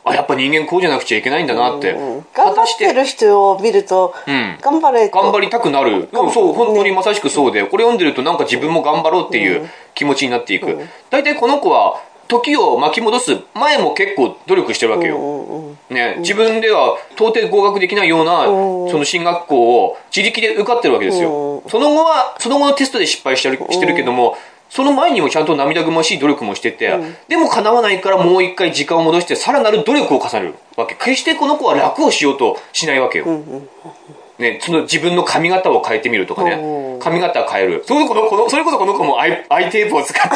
[0.07, 1.93] あ、やっぱ人間こうじゃなくちゃいけないんだなって。
[2.33, 6.09] 頑張ってる人を見ると、ん頑張れと頑張りたくなる。
[6.33, 10.79] そう、本当にまさしくそうで、これ読んでるとなんか自分も頑張ろうっていう気持ちになっていく。
[11.11, 15.77] 大体この子は、時を巻き戻す前も結構努力してるわけよ。
[15.91, 21.63] ね、自分では到底合格できないような、その進学校を自力で受かってるわけですよ。
[21.69, 24.37] その後は、その後のテストで失敗してるしてるけども、
[24.69, 26.99] その前にもちゃんと涙ぐましい努力もしてて、
[27.29, 30.95] でも叶わないからもう一回時間を戻してさらなる努力を重ねるわけ。
[30.95, 33.27] 決してこの子は楽をしようとしないわけよ。
[34.39, 36.99] ね、その自分の髪型を変えてみるとかね。
[37.01, 37.85] 髪型変える。
[37.87, 40.31] それこそこの、それこそこの子もアイアイテープを使っ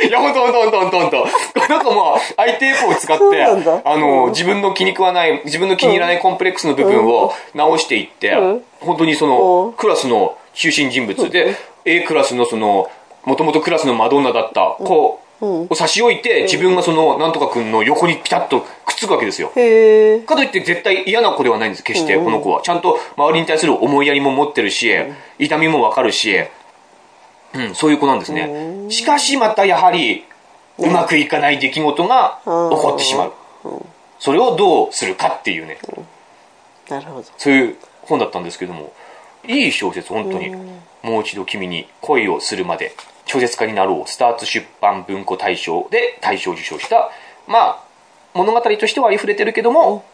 [0.00, 1.26] て、 いや、ほんとほんとほんとほんと。
[1.60, 3.44] この子もアイテープを使って、
[3.84, 8.34] あの、自分の気に食わない、自分の気に入らないコンプレックスの部分を直していって、
[8.80, 12.88] 本当にその、クラスの中心人物で、A クラスのその、
[13.24, 19.48] もともとクラスのマドンナだった子を差し置いて、自分がその、なんとかくんの横にピタッとくっつくわけですよ。
[19.48, 19.62] かと
[20.42, 22.62] いって絶対嫌な子ではないんです、決して、この子は。
[22.62, 24.92] ちゃんと周りに対する思いやりも持ってるし、
[25.38, 26.36] 痛みもわかるし、
[27.54, 28.86] うん、そういう子なんですね。
[28.88, 30.24] しかしまたやはり、
[30.78, 33.32] うまくいかない出来事が起こってしまう。
[34.18, 35.78] それをどうするかっていうね、
[36.88, 37.26] なるほど。
[37.36, 38.92] そういう本だったんですけども。
[39.44, 40.50] いい小説本当に、
[41.02, 42.94] もう一度君に恋をするまで
[43.26, 44.08] 小説家になろう。
[44.08, 47.10] スターツ出版文庫大賞で大賞を受賞した
[47.46, 47.84] まあ
[48.34, 50.04] 物語としてはありふれてるけども、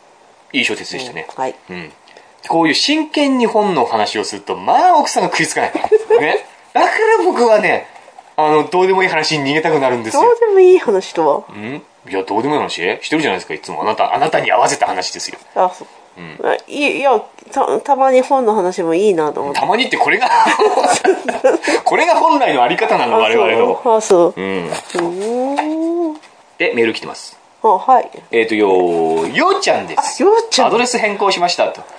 [0.52, 1.54] いい小説でしたね、はい。
[1.70, 1.92] うん、
[2.48, 5.72] こういう真剣に本の話をするとまあ奥さんが食いつかない、
[6.20, 7.86] ね、だから僕はね
[8.36, 10.22] あのどうでもいい話に逃げたくなるんですよ。
[10.22, 11.44] どうでもいい話とは？
[11.48, 11.82] うん。
[12.08, 12.74] いやどうでもいい話？
[13.02, 13.82] してるじゃないですかいつも。
[13.82, 15.38] あなたあなたに合わせた話ですよ。
[15.54, 15.86] あそ
[16.18, 17.20] う、あいや
[17.52, 19.60] たたまに本の話もいいなと思って。
[19.60, 20.28] たまにってこれが
[21.84, 23.80] これが本来のあり方なの我々の。
[23.96, 24.66] あそううん。
[24.66, 26.20] うーん。
[26.58, 28.10] でメール来てますあはい。
[28.30, 30.22] えっ、とよようちゃんです。
[30.22, 30.66] あようちゃん。
[30.68, 31.82] アドレス変更しましたと。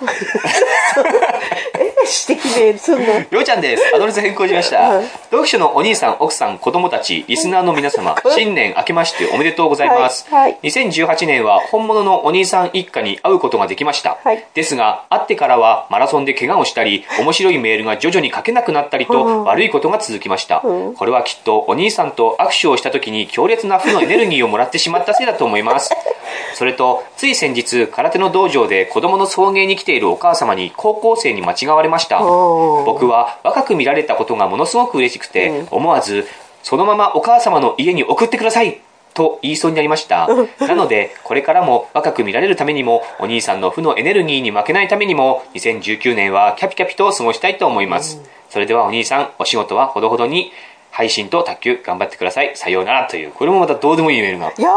[1.78, 1.92] え
[2.28, 3.14] 指摘メールすんの？
[3.30, 3.94] ようちゃんです。
[3.94, 4.78] アドレス変更しました。
[4.78, 5.04] はい。
[5.30, 10.26] 読書のお兄さん、奥さん、子供たち、リスナーの皆様、新年明けましておめでとうございます。
[10.30, 10.52] はい。
[10.52, 10.58] はい。
[10.62, 14.16] 2018年は本物のお兄さん一家に会うことができました。
[14.24, 14.44] はい。
[14.54, 19.44] ですが、会ってからはマラソンで怪我をしたり、面白いメールが徐々に書けなくなったりと、うん。
[19.44, 20.62] 悪いことが続きました。
[20.64, 20.94] うん。
[20.94, 25.90] これはきっとお兄さんと握手をした時に強烈な負のエネルギーをもらってしまったせいだと思います。
[26.54, 32.18] それと、つい先日、空手の道場で子供の送迎に来ているお母様に高校生に間違われました。
[32.20, 36.26] 僕は若く見られたことがものすごく嬉しくて、思わず
[36.62, 38.80] そのままお母様の家に送ってください
[39.14, 40.28] と言いそうになりました。
[40.60, 50.52] なのでこれからも若く見られるためにもお兄さんの負のエネルギーに負けないためにも2019年はキャピキャピと過ごしたいと思います、それではお兄さんお仕事はほどほどに
[50.90, 52.52] 配信と卓球頑張ってください。
[52.56, 53.06] さようなら。
[53.08, 54.70] というこれもまたどうでもいいメールがいや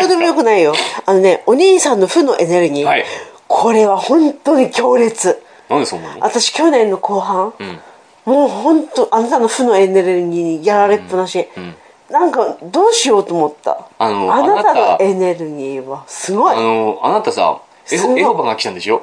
[0.00, 0.74] どうでもよくないよ。
[1.06, 3.04] あのねお兄さんの負のエネルギー、はい。
[3.46, 5.42] これは本当に強烈。
[5.68, 6.20] なんでそう思うの？
[6.20, 7.80] 私去年の後半、ん。
[8.24, 11.74] もう本当あなたの負のエネルギーにやられっぱなし、ん。
[12.10, 13.78] なんかどうしようと思った？
[13.98, 16.56] あのあなたのエネルギーはすごい。
[16.56, 17.58] あのあなたさ
[17.90, 19.02] エホエホバが来たんでしょ？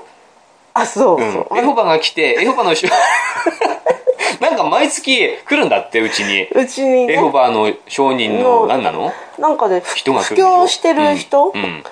[0.73, 1.21] あそうう。
[1.21, 1.57] ん。
[1.57, 2.85] エホバが来て、エホバのし
[4.41, 6.47] なんか毎月来るんだって、うちに。
[6.49, 9.13] うちにエホねバの商人のの、何なの？
[9.39, 10.61] なんかね人が来るでしょ？
[10.61, 11.83] 教してる人うん。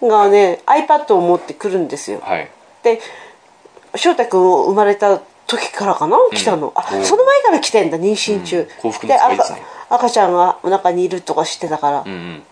[0.00, 0.08] うん。
[0.08, 2.20] がね iPad を持ってくるんですよ。
[2.22, 2.48] はい。
[2.82, 3.00] で
[3.96, 6.16] 翔太君を生まれた時からかな？
[6.32, 7.04] 来たの、あおう。
[7.04, 8.66] その前から来てんだ妊娠中、うん。
[8.82, 9.62] 幸福の使いですね。
[9.88, 12.02] 赤赤ちゃんがお腹にいるとか知ってたから。
[12.06, 12.44] う、ん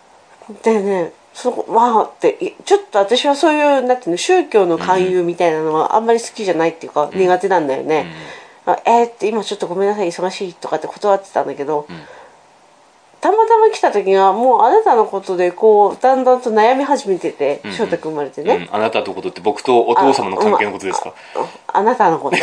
[0.48, 0.58] うん。
[0.62, 8.06] でねそこわあっていちょっと私はそういうなんていうの宗教の勧誘みたいなのはあんまり好きじゃないっていうか、苦手なんだよね、
[8.66, 11.86] あえーって今ちょっとごめんなさい忙しいとかって断ってたんだけど、
[13.20, 17.72] たまたま来た時がもうあなたのことでこうだんだんと悩み始めててんうん。
[17.72, 21.14] 翔太君生まれてね、うん、あなたとことって僕とお父様の関係のことですか？
[21.68, 22.36] あなたのこと。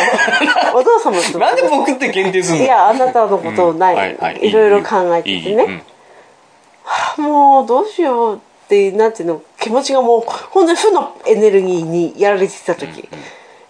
[0.76, 1.38] お父様と。
[1.40, 2.64] なんで僕って限定すんの？
[2.64, 4.40] いやあなたのことをない、はいはい。
[4.48, 5.84] いろいろ考えていいてね、
[7.18, 9.42] もうどうしようってなんていうの。
[9.60, 13.08] 気持ちがもう本当に負のエネルギーにやられてた時、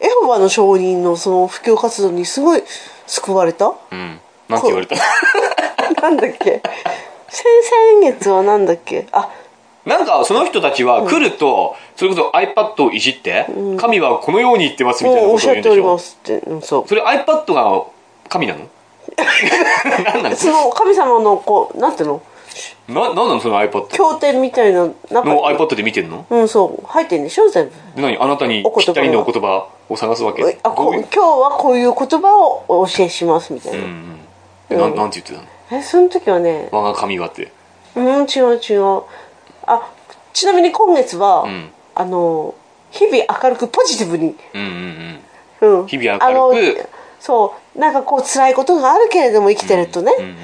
[0.03, 2.63] エホバの証人のその布教活動にすごい
[3.07, 3.67] 救われた？
[3.67, 4.19] うん、うん。
[4.49, 4.95] なんて言われた？
[6.01, 6.61] なんだっけ？
[7.29, 9.07] 先々月はなんだっけ？
[9.11, 9.29] あ。
[9.85, 15.71] なんかその人たちは来ると、それこそ iPad をいじって、神はこのように言ってますみたいなことを言うんでしょ？
[15.71, 16.87] っしゃっておりますって、うん、そう。
[16.87, 17.83] それ iPad が
[18.29, 18.67] 神なの？
[20.13, 22.21] 何 なのその神様のこうなんていうの？
[22.87, 25.23] な、なんなのその iPad 経典みたいななんか。
[25.23, 26.25] の iPad で見てんの？
[26.29, 26.87] うんそう。
[26.87, 27.49] 入ってんでしょ？
[27.49, 27.71] 全部。
[27.95, 28.17] で何？
[28.17, 30.59] あなたにぴったりのお言葉を探すわけ？
[30.63, 34.19] あこどういう今日はこういう言葉をお教えしますみたいな、うんうん
[34.69, 35.79] えななんて言ってたの？
[35.79, 36.69] えその時はね。
[36.71, 37.51] 我が神はって。
[37.95, 39.03] うん違う違う。
[39.65, 39.91] あ
[40.33, 41.71] ちなみに今月は、ん。
[41.95, 42.55] あの
[42.91, 45.19] 日々明るくポジティブに、うんうん
[45.61, 45.79] うん。
[45.81, 46.23] うん、日々明るく。
[46.23, 46.53] あの
[47.19, 47.79] そう。
[47.79, 50.35] なんかこう辛いことがあるけれども生きてるとね、うん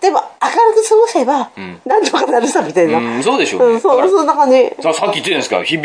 [0.00, 1.80] でも明るく過ごせば、ん。
[1.84, 4.08] なんとかなるさみたいな、うん、うん、そうでしょうんうね、だから。
[4.08, 4.70] そうそんな感じ。
[4.80, 5.64] ささっき言ってたじゃないですか？
[5.64, 5.84] 日々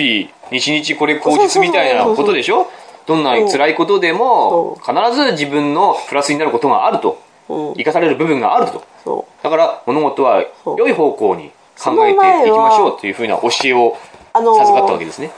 [0.52, 2.68] 日々これ口実みたいなことでしょ？
[3.06, 7.20] どんな辛いことでも必ず自分のプラスになることがあると。
[7.50, 7.74] うん。
[7.74, 8.84] 生かされる部分があると。
[9.04, 10.46] そだから物事は
[10.78, 13.98] 良い方向に考えていきましょうというふうな教えを
[14.32, 15.32] あのー授かったわけですね、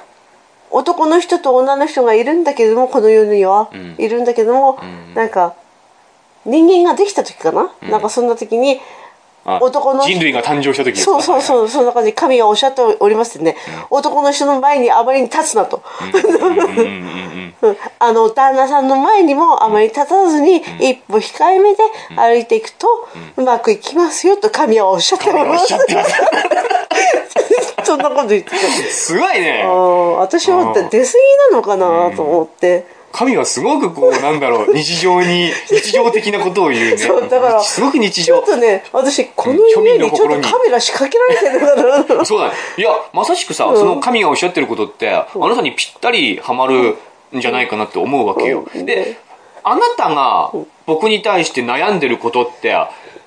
[0.71, 3.95] う男の人と女の人がいるんだけどもこの世には、ん。
[3.97, 5.13] いるんだけども、ん。
[5.15, 5.55] なんか
[6.45, 8.79] 人間ができた時かな、なんかそんな時に
[9.45, 10.19] あ男の人。
[10.19, 11.69] 類が誕生した時そうそうそう。
[11.69, 13.55] そんな感じで神がおっしゃっておりますね、
[13.89, 16.09] 男の人の前にあまりに立つなと、うん。
[16.35, 16.43] うん。
[16.53, 16.65] うんうん
[17.61, 21.81] うんあの旦那さんの前にもあまり立たずに、一歩控えめで
[22.15, 22.87] 歩いていくと、
[23.37, 25.73] うまくいきますよと神はおっしゃっております。
[27.83, 29.63] そんなこと言っててすごいね。
[30.17, 30.97] 私は出過ぎ
[31.51, 36.97] なのかなと思って、神はすごくこう、なんだろう、 日常に、日常的なことを言うね。
[36.97, 38.45] そうだからすごく日常ちょっ。
[38.45, 42.53] とね私この家にちょっとカメラ仕掛けられてるかなそうだね。
[42.77, 46.97] いや、まさしくさ、その神がおっしゃってることって、あなたにぴったりハマる
[47.35, 48.65] んじゃないかなって思うわけよ。
[48.73, 49.17] うんで、
[49.63, 50.51] あなたが
[50.85, 52.75] 僕に対して悩んでることって、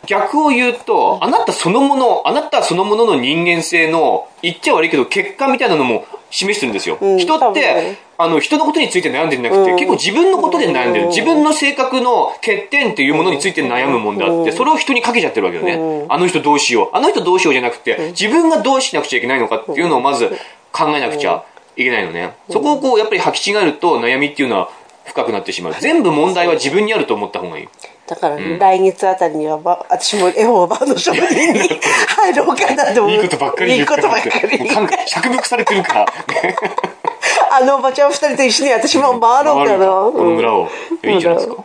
[0.06, 6.98] 逆を言うと、あなたそのもの、あなたそのものの人間性の、言っちゃ悪いけど、結果みたいなのも示してるんですよ。
[7.00, 11.04] うん人ってね、あの、人のことについて悩んでるんじゃなくて、うん結構自分のことで悩んでる。
[11.06, 15.74] うん自分の性格の欠点っていうものについて悩むもんであって、うんそれを人にかけちゃってるわけよね。
[15.74, 16.90] うんあの人どうしよう。
[16.92, 20.28] あの人どうしようじゃなくて、自分がどうしなくちゃいけないのかっていうのをまず
[20.72, 21.44] 考えなくちゃ
[21.76, 22.34] いけないのね。
[22.50, 24.70] そこをこう、やっぱり履き違えると悩みっていうのは
[25.04, 25.74] 深くなってしまう。
[25.80, 27.68] 全部問題は自分にあると思った方がいい。
[28.08, 31.60] だから、来月あたりにはば私も絵本版の書店に
[32.08, 33.16] 入ろうかなと思う。
[33.16, 34.58] いいことばっかりいいこと言うからばっかり。
[34.58, 35.94] もう感覚釈服されてるか。
[35.94, 36.06] ら。
[37.52, 39.86] あのおばちゃん二人と一緒に私も回ろうかな。
[39.86, 40.68] この村を。
[41.04, 41.62] いいんじゃないですか？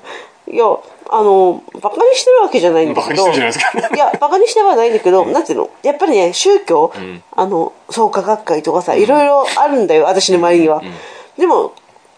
[0.51, 0.65] いや
[1.09, 3.25] あのバカにしてるわけじゃないんだけど。
[3.25, 3.95] バカにしてるじゃないですか。
[3.95, 5.69] いやバカにしてはないんだけど、なんていうの？
[5.81, 6.91] やっぱりね宗教、
[7.35, 10.81] あの創価学会とかさいろいろあるんだよ私の周りには、
[11.37, 11.71] でも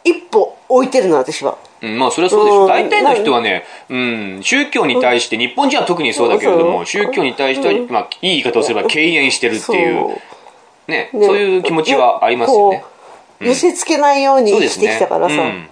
[0.03, 2.65] 一歩置いてるの私はうん、まあそれはそうでしょう。
[2.65, 2.67] ん。
[2.67, 6.85] 大体の人はね、うん、宗教に対して、日本人は特にそうだけれども、うん。
[6.85, 10.07] 宗教に対しては、まあ、いい言い方をすれば敬遠してるっていう、
[10.87, 12.83] ね、ねそういう気持ちはありますよね。
[13.41, 15.69] 寄せつけないように生きてきたからさ、ね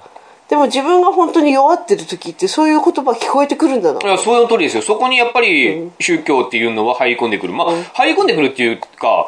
[0.50, 4.82] でも自分が本当に弱ってる時ってそういう言葉聞こえてくるんだないや、そういう通りですよ。
[4.84, 7.54] そこにやっぱり宗教っていうのは入り込んでくる。
[7.54, 9.28] まあ、入り込んでくるっていうか、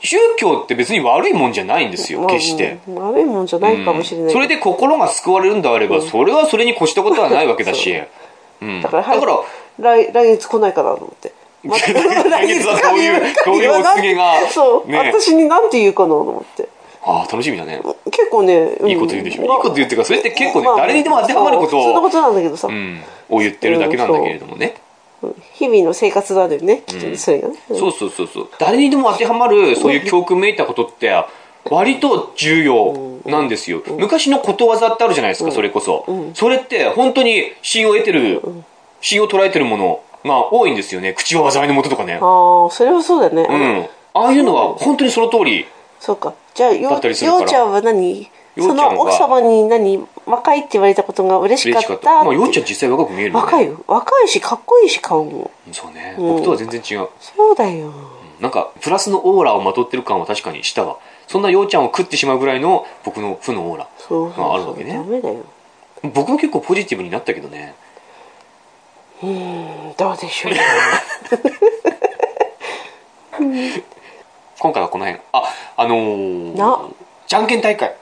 [0.00, 2.78] 宗教って別に悪いもんじゃないんですよ、決して。
[2.86, 7.94] まあうん悪いもんじゃないかもしれないそれで心が救われるんであれば、それはそれに越したことはないわけだし。
[8.60, 8.80] うん。
[8.80, 9.40] だか、だからら、
[9.78, 11.32] 来来月来ないかなと思って。
[11.64, 16.68] ま 来月はどういう どういうお告げがそう、ね私に何て言うかなと思って
[17.04, 17.80] ああ、楽しみだね。
[18.10, 19.42] 結構ね、うんいいこと言うんでしょ。
[19.42, 24.76] いいまあこと言うっていうか、それって結構ねま、あ誰にでも当てはまることを、そう普通のことなんだけどさ、うん、を言ってるだけなんだけれどもね。
[25.54, 28.48] 日々の生活なんだよねきっとね、それがね、うんそうそうそうそう。
[28.58, 31.12] 誰にでも当てはまる、そういう教訓めいたことって、
[31.70, 33.82] 割と重要なんですよ。
[33.98, 36.04] 昔のことわざってあるじゃないですか、それこそ。
[36.34, 38.42] それって、本当に芯を得てる、
[39.00, 41.12] 芯を捉えてるものが多いんですよね。
[41.12, 42.14] 口は災いのもととかね。
[42.14, 43.88] ああそれはそうだね、うん。
[44.14, 45.66] ああいうのは本当にその通り。
[46.02, 46.34] そうか。
[46.54, 47.40] じゃあよだったりするから。
[47.42, 48.22] ようちゃんは何？
[48.22, 52.04] ようちゃんはその奥様に何若いって言われたことが嬉しかっ嬉しかった。
[52.18, 52.24] た。
[52.24, 53.40] まあ、ようちゃん実際若く見えるよね。
[53.40, 53.84] 若いよ。
[53.86, 56.16] 若いしかっこいいし顔もそうね。
[56.18, 57.08] 僕とは全然違う。
[57.20, 57.92] そうだよ。
[58.40, 60.98] なんか、プラスのオーラをまとってる感は確かにしたわ。
[61.28, 63.88] そんなようちゃんを食ってしまうぐらいの僕の負のオーラ。
[63.98, 64.94] そうあるわけね。
[64.94, 65.04] ダ。
[65.04, 65.44] メだよ。
[66.12, 67.76] 僕も結構ポジティブになったけどね。
[69.22, 69.94] うん。
[69.96, 70.52] どうでしょう
[74.62, 75.20] 今回はこの辺。
[75.32, 75.42] あ、
[75.76, 76.80] あのーな、
[77.26, 77.96] じゃんけん大会。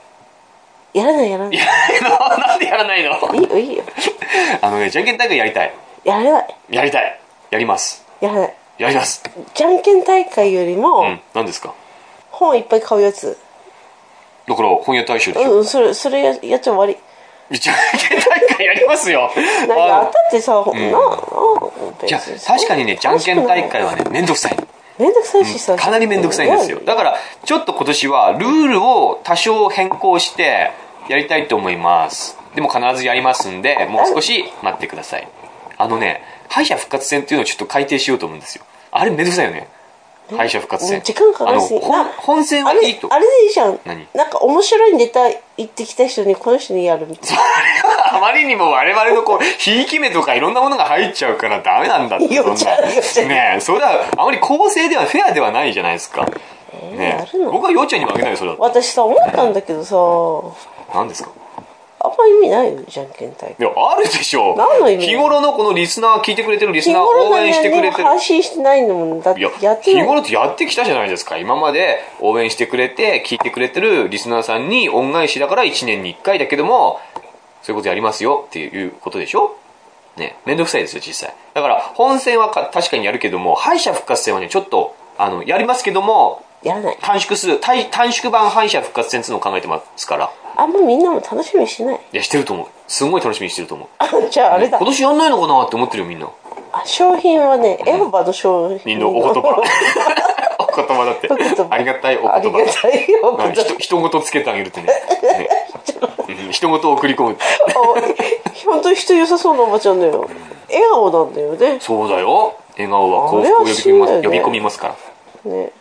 [0.93, 1.65] やらないやらないいや、
[2.37, 3.11] なんでやらないの？
[3.33, 3.83] いいよいいよ
[4.61, 5.73] あのね、じゃんけん大会やりたい。
[6.03, 7.19] やらないやりたい。
[7.49, 8.05] やります。
[8.19, 9.23] やらないやります。
[9.55, 11.21] じゃんけん大会よりも、うん。
[11.33, 11.73] 何ですか？
[12.29, 13.39] 本いっぱい買うやつ
[14.47, 15.51] だから、本屋大賞でしょ？
[15.51, 16.95] うんそれそれややっちゃ終わり
[17.57, 19.31] じゃんけん大会やりますよ。
[19.35, 20.63] なんかああったってさ、なあ
[22.05, 24.57] じゃあ確かにね、じゃんけん大会はね、めんどくさい。
[25.01, 26.79] めんどくさいしさ、かなり面倒くさいんですよ。
[26.85, 30.71] だから、ちょっと今年はルールを多少変更して
[31.09, 32.37] やりたいと思います。
[32.53, 35.27] でも必ずやりますんで、もう少し待ってください。
[35.77, 38.63] あのね、敗者復活戦っていうのをちょっと改定しようと思うんですよ。
[38.91, 39.67] あれ面倒くさいよね。
[40.37, 41.01] 敗者復活戦。
[41.01, 43.07] 時間かかるしあの本戦あれはいいと。
[43.13, 44.07] あれでいいじゃん何？
[44.13, 47.43] なんか面白いネタ言ってきた人にこの人にやるみたいな
[48.17, 52.33] あまりにも我々のこう、ひいき目とかいろんなものが入っちゃうからダメなんだって。
[52.33, 56.25] よっちゃうよっちゃうねえ、それはあまり公正ではフェアではないじゃないですか。
[56.93, 57.51] ねやるの？
[57.51, 58.63] 僕はようちゃんにもあげないよ、それだと。
[58.63, 59.95] 私さ思ったんだけどさ
[60.93, 61.29] 何ですか？
[62.03, 65.07] あんま意味ないよじゃんけん大会いや、あるでしょ何の意味？
[65.07, 67.97] 日頃のこのリスナー、聞いてくれてるリス日ナー応援してくれてる。
[67.97, 71.37] にも発信してないんだもんだっていや、やってない日頃ってやってきたじゃないですか。
[71.37, 76.99] 今まで応援してくれて、聞いてくれてるリスナーさんに恩返しだから1年に1回だけども、
[77.61, 79.55] そういうことやりますよっていうことでしょ？
[80.17, 81.33] ね、めんどくさいですよ、実際。
[81.53, 90.31] だから、本戦はか確かにやるけども、敗者復活戦はね、ちょっと、あの、やりますけども、やらない短縮する、短短縮版敗者復活戦っていうのを考えてますから。
[90.55, 91.95] あんまみんなも楽しみにしてない？
[92.13, 92.67] いや、してると思う。
[92.87, 93.87] すごい楽しみにしてると思う。
[93.99, 96.27] あじゃああれだ今年やんないのかなって思ってるよ、みんな。
[96.73, 99.61] あ商品はねエホバの商品みんなお言葉。
[100.59, 101.67] お言葉だってお言葉。
[101.69, 102.81] ありがたいお言ありが葉。
[102.81, 104.87] たいおはい言葉人人ごとつけてあげるってね。
[104.87, 105.49] ね
[106.45, 107.37] うん人ごと送り込む。
[108.65, 110.25] 本当に人良さそうなおばちゃんだよ
[110.69, 112.53] 笑顔なんだよねそうだよ。
[112.77, 114.95] 笑顔は幸福を呼び込みます,、あれは強いよね呼び込みますか
[115.45, 115.51] ら。
[115.51, 115.71] ね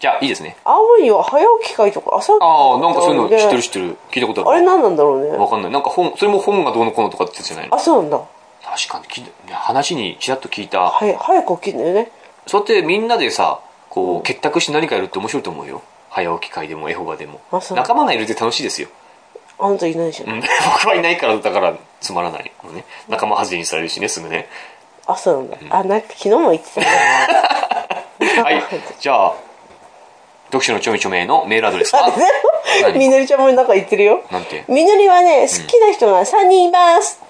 [0.00, 0.56] じゃあいいですね。
[0.64, 4.50] 青森には早起き会とか朝起きああなんかそういうの知ってるし知ってる聞いたことある。
[4.50, 5.36] あれ何なんだろうね。
[5.36, 5.72] わかんない。
[5.72, 7.68] なんか本それも本がどうのこうのとかってやつじゃない？
[7.68, 8.20] のあそうなんだ。
[8.64, 10.80] 確かに聞いた話にちらっと聞いた。
[10.90, 12.10] はい早く起きるんだよね。
[12.46, 15.82] そうやってみんなでさこう結託して何かやるって面白いと思うよ。
[16.10, 17.40] 早起き会でもエホバでも。
[17.50, 17.76] あそう。
[17.76, 18.88] 仲間がいるって楽しいですよ、
[19.58, 20.40] あんたいないじゃん、うん、
[20.72, 22.84] 僕はいないからだからつまらないのね。
[23.08, 24.48] 仲間外れにされるしねすぐね。
[25.06, 26.86] あそうなんだ、あなんか昨日も言ってたね。
[28.42, 28.62] はい。
[29.00, 29.34] じゃあ
[30.48, 32.10] 読書のちょめちょめのメールアドレスは？
[32.82, 32.96] 何？
[32.98, 34.24] みのりちゃんもなんか言ってるよ。
[34.30, 34.64] なんて？
[34.68, 37.20] みのりはね好きな人が3人います、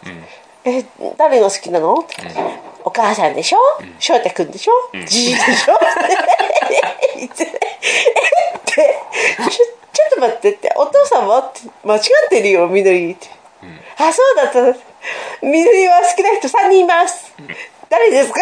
[0.64, 0.84] え
[1.16, 2.06] 誰が好きなの、
[2.84, 3.58] お母さんでしょ？
[3.98, 4.72] 翔太くんでしょ？
[5.06, 5.78] じじいでしょ？
[7.18, 7.48] 言ってえ
[8.58, 8.98] って。
[9.50, 10.72] ちょちょっと待ってって。
[10.76, 11.38] お父さんは？
[11.40, 13.28] って間違ってるよみのりって、
[13.98, 14.60] あそうだった。
[15.42, 17.32] みのりは好きな人3人います、
[17.90, 18.40] 誰ですか？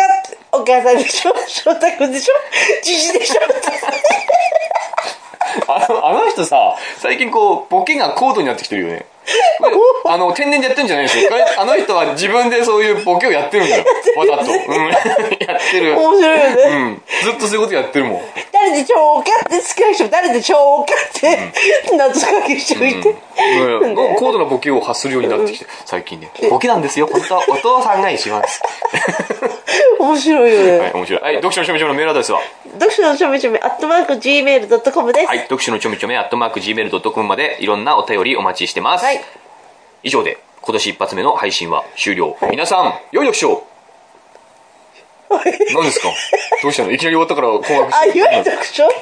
[0.53, 1.33] お母さんでしょ？
[1.47, 2.35] 翔太君でしょ？
[2.83, 3.41] じじでしょ？
[5.69, 9.07] あのあの人さ最近こうボケが高度になってきてるよね。
[10.07, 11.31] あの天然でやってるんじゃないですよ。
[11.59, 13.85] あの人は自分でそういうボケをやってるんだよ。
[14.17, 15.99] わざと、うん、 やってる。
[15.99, 18.21] 面白いよね、うん、ずっとそういうことやってるもん。
[18.53, 21.53] 誰でしょうかって好きな人誰でしょうかって
[21.97, 23.15] 謎かけしておいて、
[23.81, 26.31] うん、高度なボケを発するようになってきて最近ね。
[26.49, 27.07] ボケなんですよ。
[27.07, 28.63] 本当はお父さんが一番です
[29.99, 31.23] 面白いよね、はい面白い。
[31.23, 32.41] はい読書のちょめちょめのメールアドレスは？
[32.75, 39.16] 読書のちょめちょめアットマーク Gmail.com です、はい読書のちょめちょめアットマーク Gmail.com までいろんなお便りお待ちしてます、はい
[40.03, 43.67] 以上で今年一発目の配信は終了、皆さん良い読書を。
[45.29, 45.43] 何
[45.85, 46.09] ですか？
[46.63, 46.93] どうしたの？
[46.93, 48.23] いきなり終わったから困惑して。
[48.23, 48.83] あ良い読書？
[48.85, 48.93] 良い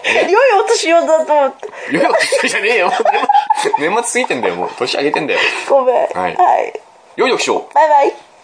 [0.63, 2.91] お年をだと思って良い読書じゃねえよ。
[3.79, 4.71] 年末過ぎてんだよもう。
[4.79, 5.41] 年上げてんだよ。
[5.69, 5.97] ごめん。
[5.97, 6.37] はい。
[6.37, 6.81] はい、
[7.17, 7.71] 良い読書を。
[7.75, 8.13] バイバイ